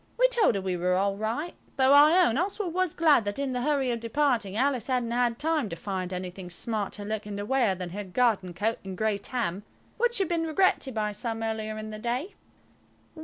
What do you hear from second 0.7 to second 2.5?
were all right, though I own